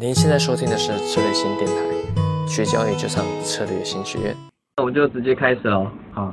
[0.00, 1.74] 您现在收听的是策略新电台，
[2.46, 4.32] 学交易就上策略新学院。
[4.76, 5.90] 那我们就直接开始喽。
[6.12, 6.32] 好，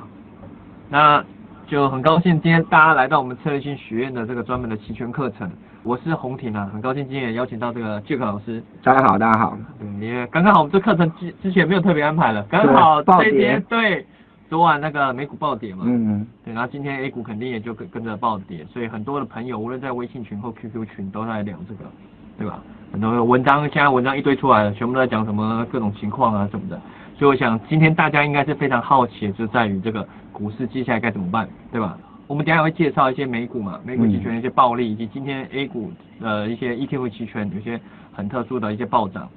[0.87, 1.25] 那
[1.65, 5.49] 就很高兴今天大家来到我们策略新学院的这个专门的期权课程。
[5.81, 8.61] 我是洪婷啊，很高兴今天也邀请到这个 Jack 老师。
[8.83, 9.57] 大家好，大家好。
[9.79, 14.05] 对，也刚刚好，我们这课程之之前没有特别安排了，刚好对暴跌这一天对，
[14.47, 21.89] 昨晚那个美股暴跌嘛，嗯，对，然后今天 A 股肯定也就跟跟着暴跌，所以很多的朋友无论在微信群或 QQ 群都在聊这个，
[22.37, 22.61] 对吧？
[22.95, 26.79] 很多文章现在文章一堆出来了，全部都在讲什么各种情况啊什么的，
[27.19, 31.97] 所以我想今天大家应该是非常好奇的，就在于这个股市接下来该怎么办，对吧？
[32.25, 37.77] 我们等一下会介绍一些美股嘛，美股期权的一些暴利，以及今天 A 股呃一些 ETF 期权有些
[38.13, 39.27] 很特殊的一些暴涨，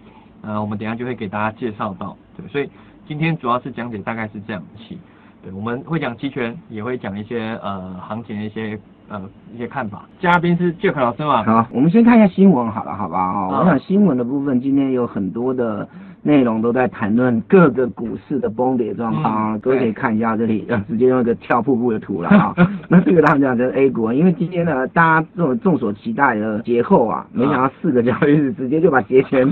[0.43, 2.71] 呃，我们等一下就会给大家介绍到，对，所以
[3.09, 4.97] 今天主要是讲解大概是这样期。
[5.43, 9.21] 对，我们会讲期权，也会讲一些呃行情的一些呃
[9.55, 10.05] 一些看法。
[10.21, 11.43] 嘉宾是 Jack 老师嘛？
[11.45, 13.33] 好，我们先看一下新闻好了，好吧？
[13.33, 15.89] 哦，我想新闻的部分今天有很多的
[16.23, 22.55] 内容都在谈论各个股市的崩跌状况啊，嗯各位可以看一下这里， 呃，直接用一个跳瀑布的图了啊。
[22.89, 29.51] 那这个他们讲就是 A 股啊，因为今天呢，大家这种众所期待的节后啊，没想到四个交易日直接就把节前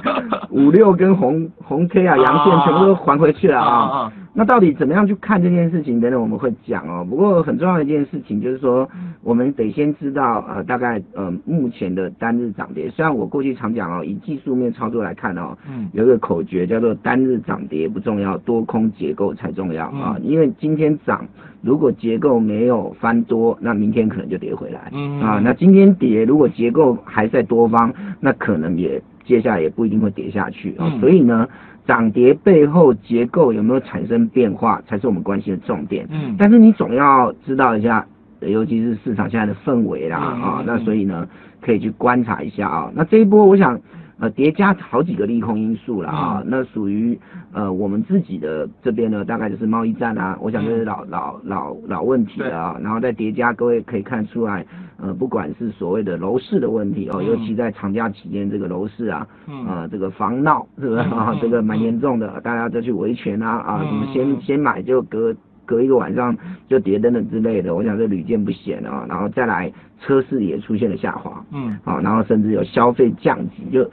[0.50, 3.70] 五六根红红 K 啊、阳线全部都还回去了啊。
[3.70, 5.98] 啊那到底怎么样去看这件事情？
[5.98, 7.02] 等等我们会讲哦。
[7.08, 8.86] 不过很重要的一件事情就是说，
[9.22, 12.90] 我们得先知道呃大概呃目前的单日涨跌。
[12.90, 20.18] 虽然我过去常讲哦，以技术面操作来看哦，嗯有一个口诀叫做单日涨跌不重要，多空结构才重要啊。
[20.22, 21.26] 因为今天涨，
[21.62, 24.90] 如果结构没有翻多，那明天可能就跌回来。
[24.92, 30.88] 嗯啊，那今天跌，如果结构还在多方，那可能也接下来也不一定会跌下去啊。
[30.94, 31.46] 嗯所以呢，
[31.86, 36.06] 涨跌背后结构有没有产生变化，才是我们关心的重点。
[36.10, 38.06] 嗯但是你总要知道一下，
[38.41, 41.28] 呃尤其是市场现在的氛围啦嗯啊嗯，那所以呢，
[41.60, 42.91] 可以去观察一下啊。
[42.94, 43.78] 那这一波，我想。
[44.19, 46.47] 呃，叠加好几个利空因素了啊，嗯。
[46.48, 47.19] 那属于
[47.53, 54.65] 呃我们自己的这边呢，大概就是贸易战啊，我想这是老、老老老问题了啊，然后再叠加，各位可以看出来，
[54.99, 57.26] 呃，不管是所谓的楼市的问题哦，嗯。
[57.26, 59.66] 尤其在长假期间，这个楼市啊，嗯。
[59.66, 61.00] 呃，这个房闹是不是？
[61.03, 61.38] 嗯啊嗯？
[61.43, 65.34] 这个蛮严重的，大家都去维权啊啊，嗯什么先先买就隔
[65.66, 66.34] 隔一个晚上
[66.69, 69.04] 就跌等等之类的，我想这屡见不鲜啊。
[69.09, 73.84] 然后再来，车市也出现了下滑嗯，啊，然后甚至有消费降级，就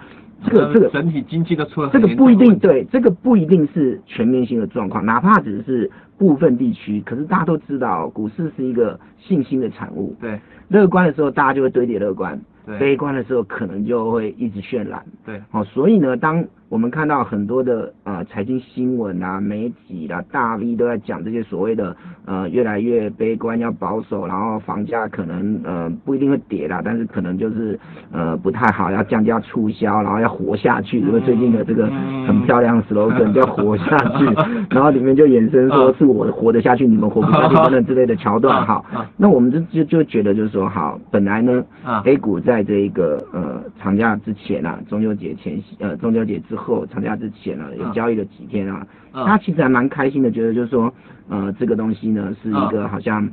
[0.45, 10.15] 这个这个整体经济都出了这个不一定对，这个不一定是全面性的状况，哪怕只是部分地区，可是大家都知道，股市是一个信心的产物。
[10.21, 15.03] 对乐观的时候，大家就会堆叠乐观；对悲观的时候，可能就会一直渲染。
[15.25, 21.95] 对，哦，所以呢，当我们看到很多的呃财经新闻啊、媒体啦、大 V 都在讲这些所谓的
[22.25, 27.79] 呃越来越悲观、要保守，然后房价可能呃不一定会跌啦，但是可能就是
[28.11, 34.25] 呃不太好，要降价促销，然后要活下去，因为最近的这个嗯很漂亮的 slogan 叫活下去，
[34.71, 38.83] 然后里面就衍生说嗯是我活得下去，你们活不下去等等之类的桥段哈。
[39.15, 50.93] 那我们就就就觉得就是说好，本来呢啊 A 股在这一个呃长假之前啊，中秋节前夕呃中秋节之后长假之前啊，有嗯交易了几天啊，嗯他其实还蛮开心的，觉得就是说
[51.29, 53.29] 呃这个东西呢是一个好像。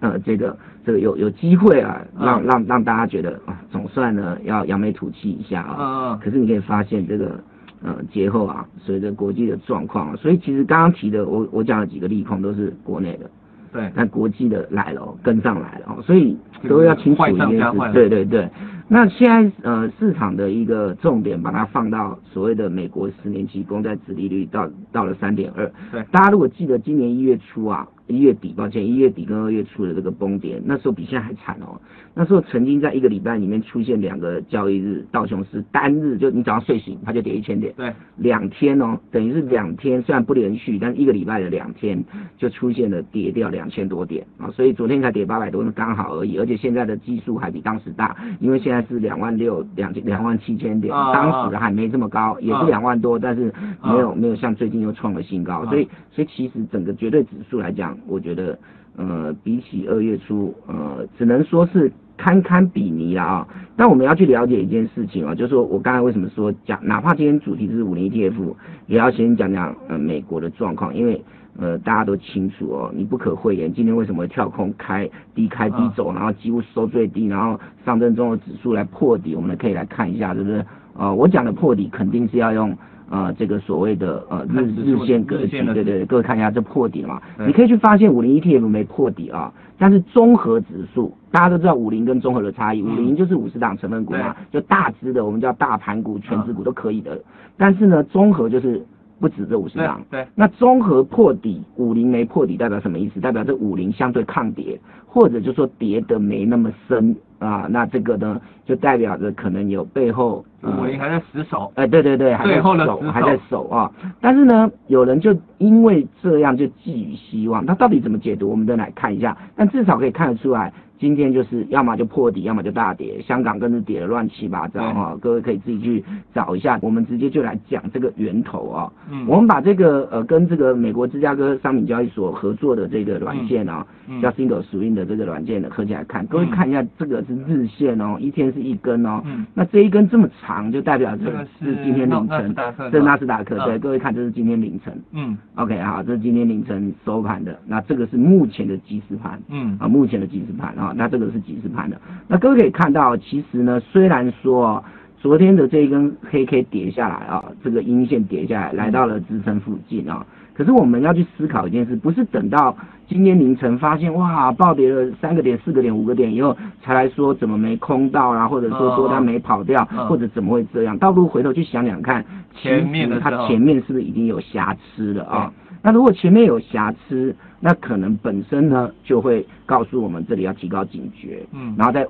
[0.00, 6.18] 呃，这个这个有有机会啊，嗯让让让大家觉得啊，总算呢要扬眉吐气一下啊。
[6.20, 7.38] 可是你可以发现这个
[7.84, 13.30] 呃节后啊，随着国际的状况啊，所以其实刚刚提的我我讲了几个利空都是国内的，
[13.72, 16.36] 对，那国际的来了哦，跟上来了哦，所以
[16.68, 18.50] 都要清楚一件事，对对对。
[18.94, 25.66] 那现在呃市场的一个重点，把它放到所谓的美国十年期公债殖利率到到了三点二。
[25.90, 31.80] 对大家如果记得今年一月初啊，一月底，抱歉，一月底跟二月初的这个崩跌，那时候比现在还惨哦。
[32.14, 42.04] 那时候曾经在一个礼拜里面出现两个交易日，道琼斯单日就你早上睡醒它就跌一千点，对，两天哦，等于是两天，虽然不连续，但一个礼拜的两天
[42.36, 44.26] 就出现了跌掉两千多点。
[44.36, 53.50] 啊，所以昨天才跌八百多，刚好而已，而且现在的基数还比当时大，因为现在是两万六、两两万七千点，啊当时还没这么高，也啊是两万多，但是
[53.82, 55.70] 没有没有像最近又创了新高，啊。
[55.70, 58.58] 所以所以其实整个绝对指数来讲，我觉得
[58.96, 63.48] 呃比起二月初呃只能说是堪堪比拟了啊。
[63.76, 68.54] 但我们要去了解一件事情啊，就是说我刚才为什么说讲，哪怕今天主题是五零 ETF，
[68.86, 71.22] 也要先讲讲呃美国的状况，因为
[71.58, 80.64] 呃大家都清楚哦，你不可讳言，今天为什么跳空开低开低走，然后几乎收最低，然后上证综合指数来破底，我们可以来看一下，是不是？
[80.96, 82.76] 呃，我讲的破底肯定是要用
[83.10, 87.20] 呃这个所谓的呃日日线格局，对对，各位看一下这破底了嘛？
[87.46, 97.20] 你可以去发现五零 ETF 没破底啊，但是综合指数大家都知道五零跟综合的差异，五零就是五十档成分股嘛，就大只的我们叫大盘股、全指股都可以的，
[97.56, 98.84] 但是呢综合就是
[99.22, 100.02] 不止这五十对档。
[100.10, 103.20] 对，那综合破底，五零没破底代表什么意思？
[103.20, 107.68] 代表这五零相对抗跌，或者就说跌的没那么深啊。
[107.70, 113.88] 那这个呢，就代表着可能有背后呃五零还在死守，哎，对对对，还在守守还在守啊。
[114.20, 118.50] 但是呢，有人就因为这样就寄予希望，那到底怎么解读？
[118.50, 119.36] 我们再来看一下。
[119.54, 126.78] 但至少可以看得出来，今天就是要么就破底，要么就大跌，香港更是跌得乱七八糟哈、各位可以自己去找一下。
[126.80, 129.26] 我们直接就来讲这个源头啊、嗯。
[129.26, 139.44] 我们把这个呃跟这个美国芝加哥商品交易所合作的这个软件啊、嗯叫 Single Swing 的这个软件呢，合起来看，各位看一下，这个是日线哦，一天是一根哦，嗯。
[139.54, 142.54] 那这一根这么长，就代表这这个是是今天凌晨。
[142.92, 143.64] 这是纳斯达克，嗯。
[143.64, 144.92] 对，各位看这是今天凌晨。
[145.12, 149.40] 嗯，OK 好，这是今天凌晨收盘的，那这个是目前的即时盘。
[149.48, 149.76] 嗯。
[149.80, 152.00] 啊，目前的即时盘啊，那这个是即时盘的。
[152.28, 154.84] 那各位可以看到，其实呢，虽然说、哦、
[155.18, 160.26] 昨天的这一根黑 K 跌下来啊，这个阴线跌下来，来到了支撑附近啊。
[160.54, 162.76] 可是我们要去思考一件事，不是等到
[163.08, 170.98] 今天凌晨发现哇暴跌了三个点、四个点、五个点以后，才来说怎么没空到啦、或者说多单没跑掉，嗯或者怎么会这样？
[170.98, 172.22] 倒不如回头去想想看，
[172.54, 175.52] 前面的它前面是不是已经有瑕疵了啊？
[175.82, 181.72] 那如果前面有瑕疵，那可能本身呢就会告诉我们这里要提高警觉，嗯。
[181.78, 182.04] 然后再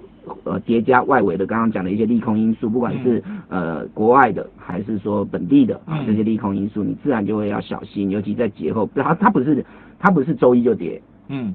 [0.45, 9.63] 呃叠加外围的刚刚讲的一些利空因素，不管是、呃国外的还是说本地的这些利空因素，你自然就会要小心，尤其在节后，它它不是
[9.99, 11.55] 它不是周一就跌，嗯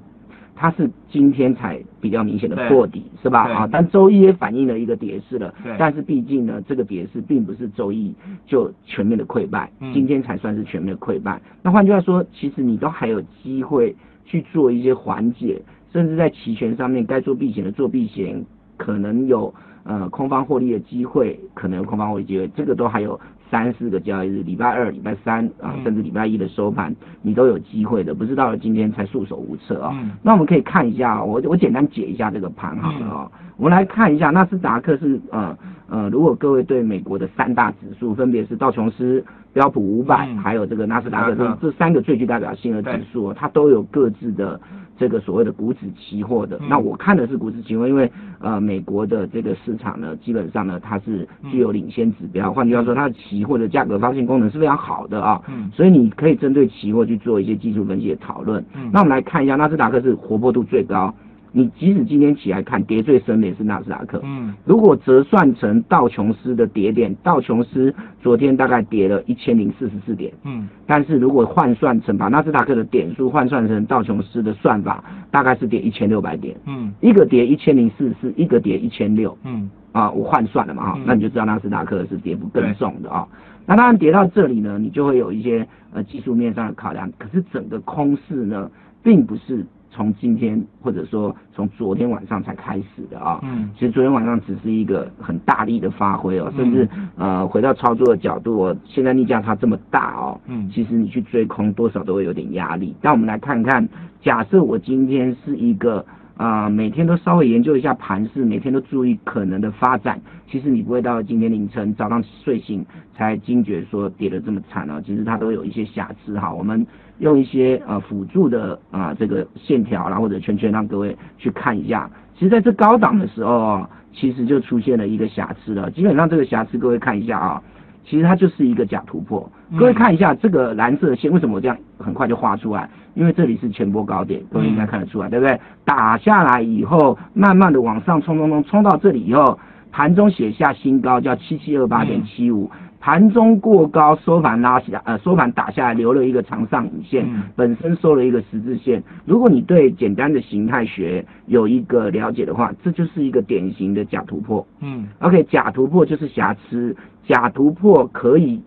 [0.60, 3.46] 它是今天才比较明显的破底，是吧？
[3.46, 8.14] 对啊，但周一也反映了一个跌势了对，但是毕竟呢，这个跌势并不是周一
[8.48, 11.40] 就全面的溃败，嗯今天才算是全面的溃败。
[11.62, 13.96] 那换句话说，其实你都还有机会
[14.26, 15.62] 去做一些缓解，
[15.94, 18.44] 甚至在期权上面该做避险的做避险，
[18.78, 25.84] 可能有呃空方获利的机会，可能有空方获利机会，这个都还有三四个交易日，礼拜二、礼拜三啊，嗯。
[25.84, 29.92] 甚至礼拜一的收盘，你都有机会的，不是到了今天才束手无策啊。
[29.94, 30.12] 嗯。
[30.22, 33.32] 那我们可以看一下、哦，我我简单解一下这个盘好了哦。
[33.58, 35.58] 我们来看一下纳斯达克是呃
[35.90, 39.24] 呃，如果各位对美国的三大指数，分别是道琼斯、
[39.54, 40.38] 标普五百、嗯。
[40.38, 44.60] 还有这个纳斯达克这这三个最具代表性的指数、哦，它都有各自的
[44.98, 46.58] 这个所谓的股指期货的。
[46.58, 55.42] 嗯那我看的是股指期货，因为呃美国的这个市场呢，基本上呢它是具有领先指标，换句话说，它的期货的价格发现功能是非常好的啊。
[55.48, 58.64] 嗯所以你可以针对期货去做一些技术分析的讨论。
[58.76, 61.14] 嗯那我们来看一下纳斯达克是活泼度最高，
[61.52, 64.22] 你即使今天起来看跌最深的也是纳斯达克。
[64.24, 79.38] 嗯如果折算成道琼斯的跌点，道琼斯昨天大概跌了一千零四十四点，嗯但是如果换算成把纳斯达克的点数换算成道琼斯的算法，大概是跌一千六百点，嗯一个跌一千零四十四，一个跌一千六。
[79.44, 83.28] 嗯啊，我换算了嘛哈嗯，那你就知道纳斯达克是跌幅更重的啊。
[83.66, 87.12] 那当然跌到这里呢，你就会有一些呃技术面上的考量。
[87.18, 88.70] 可是整个空市呢，
[89.02, 89.66] 并不是
[89.98, 93.40] 从今天或者说从昨天晚上才开始的啊。
[93.42, 102.96] 嗯其实昨天晚上只是一个很大力的发挥哦，甚至呃回到操作的角度哦，现在逆价差这么大哦，嗯其实你去追空多少都会有点压力。
[103.02, 103.90] 但我们来看看，
[104.22, 106.06] 假设我今天是一个
[106.38, 112.86] 啊、每天都稍微研究一下盘势，每天都注意可能的发展，其实你不会到今天凌晨早上睡醒
[113.16, 116.54] 才惊觉说跌得这么惨啊，其实它都有一些瑕疵哈。
[116.54, 116.86] 我们
[117.18, 122.10] 用一些呃辅助的啊、这个线条啦或者圈圈让各位去看一下。
[122.36, 125.90] 其实在这高档的时候哦，其实就出现了一个瑕疵了。
[125.90, 127.64] 基本上这个瑕疵各位看一下啊、
[128.06, 129.52] 其实它就是一个假突破。
[129.72, 132.88] 嗯各位看一下这个蓝色的线，为什么我这样很快就画出来？
[133.18, 135.60] 因为这里是前波高点，各位应该看得出来，对不对？
[135.84, 139.58] 打下来以后，慢慢的往上冲冲冲，冲到这里以后，
[139.92, 142.70] 盘中写下新高，叫七七二八点七五。
[143.00, 149.02] 盘中过高，收盘拉下，呃，收盘打下来，留了一个长上影线，嗯本身收了一个十字线。
[149.26, 154.66] 如果你对简单的形态学有一个了解的话，这就是一个典型的假突破。
[154.82, 156.96] 嗯 OK，假突破就是瑕疵，
[157.26, 158.62] 假突破可以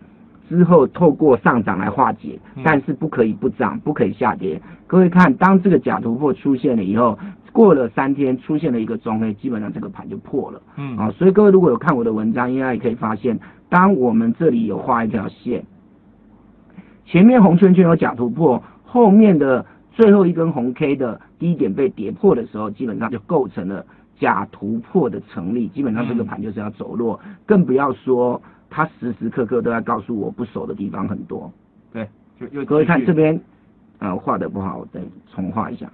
[0.51, 4.61] 之后透过上涨来化解嗯，但是不可以不涨，不可以下跌。
[4.89, 7.17] 各位看，当这个假突破出现了以后，
[7.53, 11.09] 过了三天出现了一个中黑，基本上这个盘就破了嗯啊。
[11.13, 13.39] 所以各位如果有看我的文章，应该也可以发现，
[13.69, 15.65] 当我们这里有画一条线，
[17.07, 23.87] 前面红圈圈有假突破，后面的最后一根红 K 的低点被跌破的时候，基本上就构成了
[24.19, 31.53] 假突破的成立，基本上这个盘就是要走弱，更不要说它时时刻刻都在告诉我不熟的地方很多。
[31.93, 32.09] 对，
[32.39, 33.39] 就又各位看这边，
[33.99, 35.01] 呃，画的不好，我再
[35.35, 35.91] 重画一下。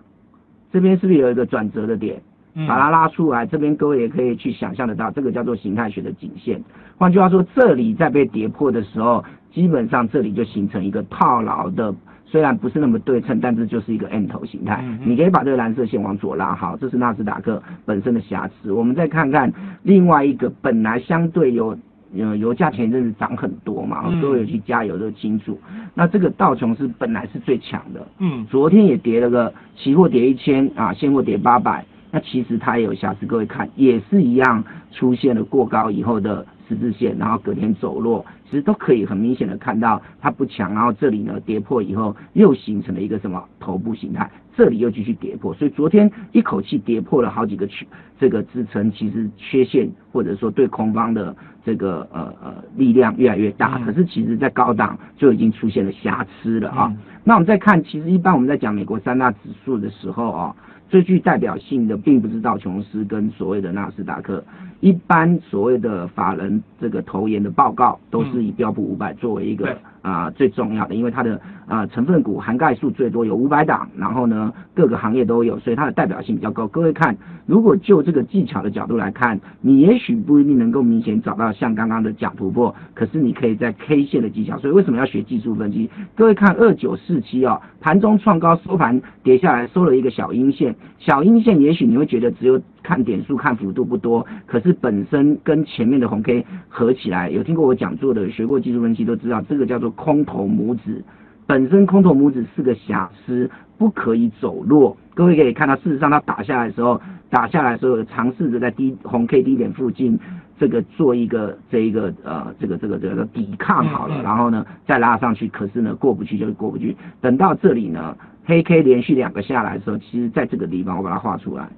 [0.71, 2.23] 这边是不是有一个转折的点？
[2.59, 6.59] 嗯把它拉出来，这边各位也可以去想象得到，这个叫做形态学的颈线。
[6.97, 14.83] 换句话说，这里在被跌破的时候，基本上这里就形成一个套牢的，虽然不是那么对称，但是就是一个 N 头形态。
[15.04, 18.73] 你可以把这个蓝色线往左拉，好，这是纳斯达克本身的瑕疵。
[18.73, 19.52] 我们再看看
[19.83, 21.76] 另外一个本来相对有。
[22.17, 25.59] 呃，油价前一阵子涨很多嘛，嗯各位有去加油都清楚。
[25.95, 47.87] 那这个道琼斯本来是最强的，嗯昨天也跌了个期货跌一千啊，现货跌八百，那其实它也有瑕疵，各位看也是一样出现了过高以后的十字线，然后隔天走弱，其实都可以很明显的看到它不强，然后这里呢跌破以后又形成了一个什么头部形态，这里又继续跌破，所以昨天一口气跌破了好几个区
[48.18, 56.87] 这个支撑，其实缺陷或者说对空方的这个呃呃力量越来越大，嗯可是其实在高档就已经出现了瑕疵了啊。
[56.90, 60.54] 嗯那我们再看，其实一般我们在讲美国三大指数的时候啊，
[60.88, 64.44] 最具代表性的并不是道琼斯跟所谓的纳斯达克，
[64.80, 76.68] 一般所谓的法人这个投研的报告都是以标普五百作为一个对啊、最重要的，因为它的啊、成分股涵盖数最多，有五百档，然后呢各个行业都有，所以它的代表性比较高。
[76.68, 84.56] 各位看，如果就这个技巧的角度来看，你也许不一定能够明显找到像刚刚的假突破，可是你可以在 K 线的技巧。
[84.59, 85.90] 所以为什么要学技术分析？
[86.14, 101.02] 各位看二九四七哦，盘中创高收盘跌下来，收了一个小阴线，小阴线也许你会觉得只有看点数看幅度不多，可是本身跟前面的红 K 合起来，有听过我讲座的，学过技术分析都知道，这个叫做空头拇指。
[101.49, 104.97] 本身空头拇指是个瑕疵，不可以走弱。
[105.14, 110.16] 各位可以看到，事实上它打下来的时候，打下来的时候尝试着在低红 K 低点附近，
[110.57, 116.97] 这个做一个这一个呃这个这个这个抵抗好了，然后呢再拉上去，可是呢过不去就过不去。
[117.21, 121.69] 等到这里呢，黑 K 连续两个下来的时候，其实在这个地方我把它画出来。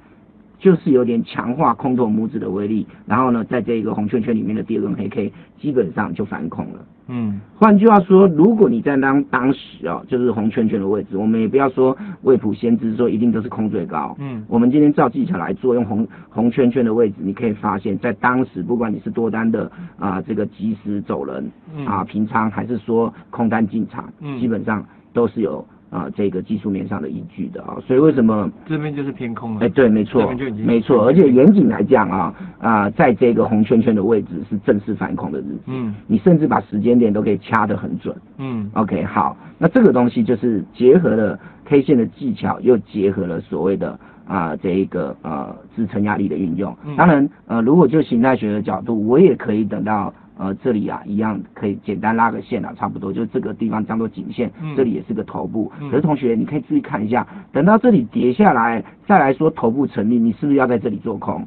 [0.58, 6.84] 就是有点强化空头拇指的威力，然后呢，在这个红圈圈里面的第二根黑 K 基本上就反恐了。
[7.10, 14.14] 嗯换句话说，如果你在当当时哦，就是红圈圈的位置，我们也不要说未卜先知，说一定都是空最高。
[14.18, 24.84] 嗯我们今天照技巧来做，用红红圈圈的位置，你可以发现，在当时不管你是多单的啊、这个及时走人嗯啊、平仓，还是说空单进场，嗯基本上
[25.14, 28.50] 都是有啊、这个技术面上的依据的啊、所以为什么？
[28.66, 29.60] 这边就是偏空了。
[29.60, 30.30] 哎，对，没错
[30.66, 38.14] 没错，而且严谨来讲啊啊、在这个红圈圈的位置是正式反恐的日子，嗯你甚至把时间点都可以掐得很准。
[38.36, 46.76] 嗯 OK，好，那这个东西就是结合了 K 线的技巧，又结合了所谓的啊、这一个呃支撑压力的运用。
[46.84, 55.70] 嗯当然，呃，如果就形态学的角度，我也可以等到呃这里啊一样可以简单拉个线啊，差不多就是这个地方当做颈线，嗯这里也是个头部。
[55.80, 61.46] 嗯可是同学，你可以注意看一下，等到这里跌下来，再来说头部成立，你是不是要在这里做空？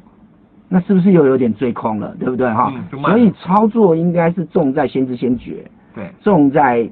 [0.68, 2.72] 那是不是又有点追空了，对不对哈？
[3.10, 5.64] 所以操作应该是重在先知先觉。
[5.94, 6.90] 对重在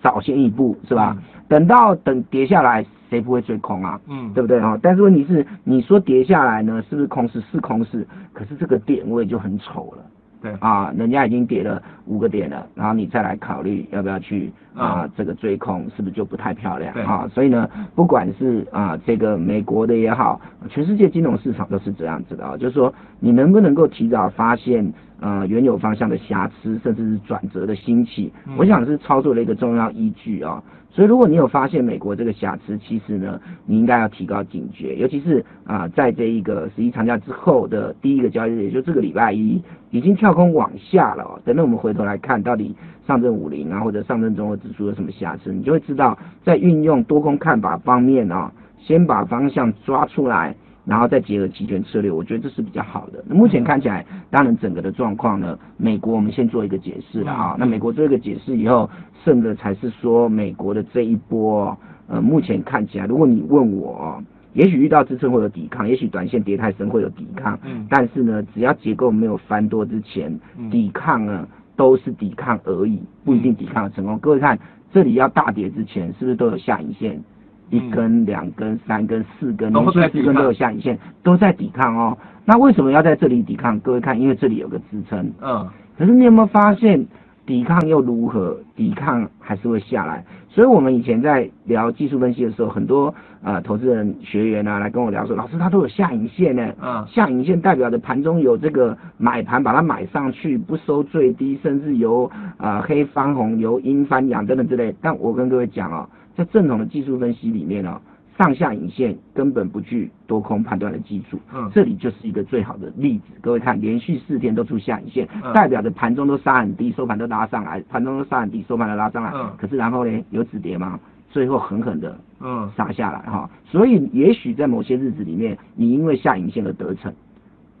[0.00, 1.14] 早先一步，是吧？
[1.18, 3.98] 嗯等到等跌下来，谁不会追空啊？
[4.06, 4.78] 嗯对不对哈？
[4.82, 7.40] 但是问题是，你说跌下来呢，是不是空势？
[7.50, 10.04] 是空势，可是这个点位就很丑了
[10.40, 10.92] 对啊！
[10.96, 17.28] 人家已经跌了五个点了，然后你再来考虑要不要去啊、嗯这个追空，是不是就不太漂亮啊？
[17.34, 30.62] 所以呢，不管是啊这个美国的也好，全世界金融市场都是这样子的啊，就是说你能不能够提早发现呃原有方向的瑕疵，甚至是转折的兴起，嗯我想是操作的一个重要依据啊。
[30.98, 39.62] 所以如果你有发现美国这个瑕疵，其实呢，你应该要提高警觉，尤其是啊、在这一个十一长假之后的第一个交易日，也就这个礼拜一，
[39.92, 42.74] 已经跳空往下了、等等我们回头来看，到底
[43.06, 48.50] 上证五零啊或者上证综合指数有什么瑕疵，你就会知道，在运用多空看法方面啊、
[48.80, 50.56] 先把方向抓出来。
[50.88, 53.22] 然后再结合期权策略，我觉得这是比较好的。
[53.28, 57.56] 那目前看起来，当然整个的状况呢，美国我们先做一个解释了啊。
[57.58, 58.88] 那美国做一个解释以后，
[59.22, 61.76] 剩的才是说美国的这一波，
[62.06, 64.22] 呃，目前看起来，如果你问我，
[64.54, 74.18] 也许遇到支撑会有抵抗，也许短线跌太深会有抵抗，嗯但是呢，只要结构没有翻多之前，嗯抵抗呢都是抵抗而已，不一定抵抗的成功。
[74.20, 74.58] 各位看，
[74.90, 77.22] 这里要大跌之前，是不是都有下影线？
[77.70, 82.16] 一根、两根、三根、四根，连续四根都有下影线，都在抵抗哦。
[82.44, 83.78] 那为什么要在这里抵抗？
[83.80, 85.32] 各位看，因为这里有个支撑。
[85.40, 87.06] 嗯可是你有没有发现，
[87.44, 88.56] 抵抗又如何？
[88.76, 90.24] 抵抗还是会下来。
[90.48, 104.94] 所以我们以前在聊技术分析的时候，很多呃投资人学员啊来跟我聊说，老师他都有下影线呢，嗯下影线代表着盘中有这个买盘把它买上去，不收最低，甚至由呃黑翻红，由阴翻阳等等之类。
[105.00, 108.00] 但我跟各位讲哦，在正统的技术分析里面哦，
[108.38, 111.38] 上下影线根本不具多空判断的基础。
[111.52, 113.24] 嗯这里就是一个最好的例子。
[113.40, 119.32] 各位看，连续四天都出下影线，嗯代表着盘中都杀很低，收盘都拉上来，盘中都杀很低，收盘都拉上来。
[119.34, 121.00] 嗯可是然后呢，有止跌吗？
[121.28, 123.50] 最后狠狠的嗯杀下来哈。
[123.64, 127.12] 所以也许在某些日子里面，你因为下影线而得逞，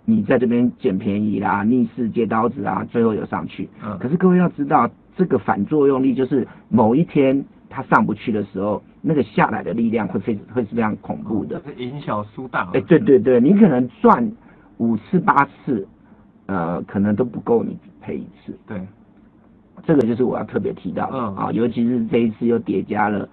[0.04, 3.68] 你在这边捡便宜啦，逆势接刀子啊，最后有上去。
[3.84, 11.62] 嗯可是各位要知道，这个反作用力就是某一天它上不去的时候，那个下来的力量会非会是非常恐怖的。
[11.64, 12.68] 是赢小输大。
[12.74, 14.32] 哎、对对对，你可能赚
[14.78, 15.86] 五次八次，
[16.46, 18.56] 呃，可能都不够你赔一次。
[18.66, 18.80] 对，
[19.84, 23.28] 这个就是我要特别提到的、嗯啊，尤其是这一次又叠加了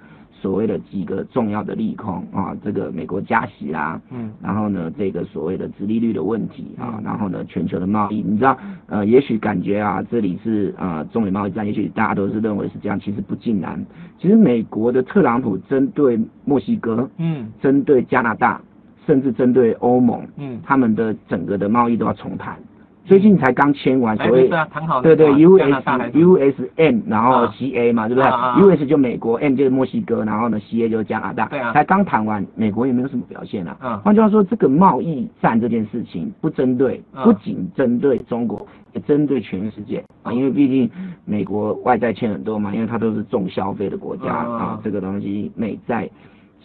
[0.45, 13.83] 所谓的几个重要的利空啊，这个美国加息啦、嗯然后呢，这个所谓的殖利率的问题啊嗯，然后呢，全球的贸易，你知道，呃，也许感觉啊，这里是呃中美贸易战，也许大家都是认为是这样，其实不尽然。
[14.19, 18.61] 其实美国的特朗普针对墨西哥、嗯针对加拿大，
[19.07, 22.55] 甚至针对欧盟，嗯，他们的整个的贸易都要重谈。
[23.05, 24.49] 最近才刚签完所谓
[25.03, 27.53] 对对，US 是？USM，然后啊。
[27.55, 28.29] CA 嘛，对不对
[28.75, 31.71] ？US 就美国，M 就是墨西哥，然后呢 CA 就是加拿大，对啊。
[31.71, 33.77] 才刚谈完，美国也没有什么表现啊。
[33.81, 33.99] 嗯。
[33.99, 37.23] 换句话说，这个贸易战这件事情不针对，嗯。
[37.23, 40.03] 不仅针对中国，也针对全世界。
[40.23, 40.89] 啊，因为毕竟
[41.23, 44.53] 美国外债欠很多嘛，因为它都是重消费的国家嗯。
[44.55, 46.09] 啊，这个东西美债。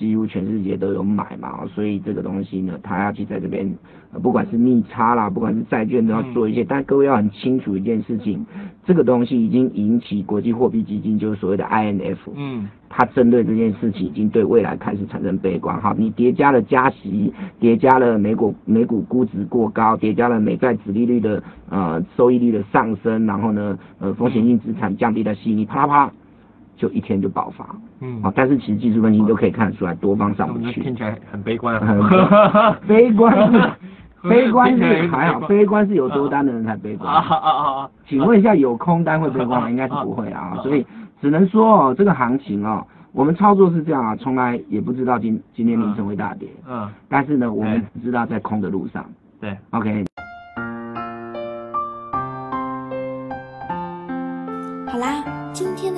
[0.06, 3.70] 几乎全世界都有买嘛，所以这个东西呢，他要去在这边，
[4.12, 6.64] 呃不管是逆差啦，不管是债券都要做一些。
[6.64, 8.44] 但各位要很清楚一件事情，
[8.86, 15.80] 这个东西已经引起国际货币基金，就是所谓的 INF，嗯它针对这件事情已经对未来开始产生悲观。
[15.80, 26.12] 哈，你叠加了加息，叠加了美股美股估值过高，叠加了美债殖利率的呃收益率的上升，然后呢呃风险性资产降低的吸引力，啪啪啪啦，
[26.80, 27.66] 就一天就爆发。
[28.00, 30.80] 嗯好，但是其实技术分析都可以看得出来，多方上不去。
[30.80, 32.78] 那听起来很悲观很啊。
[32.88, 33.52] 悲观
[34.24, 37.12] 悲观是还好，悲观是有多单的人才悲观。
[37.12, 37.90] 啊啊啊啊！
[38.06, 39.66] 请问一下，有空单会悲观吗？
[39.66, 40.86] 啊应该是不会啊啊，所以
[41.20, 49.04] 只能说哦，这个行情哦，我们操作是这样啊，从来也不知道今今天凌晨会大跌，嗯，但是呢，我们哎只知道在空的路上。
[49.40, 50.04] 对，OK，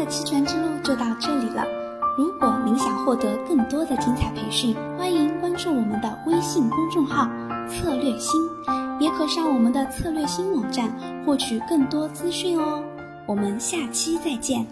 [0.05, 1.65] 的期权之路就到这里了。
[2.19, 7.29] 如果您想获得更多的精彩培训，欢迎关注我们的微信公众号
[7.71, 8.41] “策略新”，
[8.99, 10.91] 也可上我们的策略新网站
[11.25, 12.83] 获取更多资讯哦。
[13.27, 14.67] 我们下期再见。